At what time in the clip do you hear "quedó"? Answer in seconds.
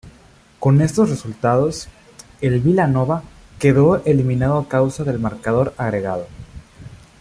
3.59-4.03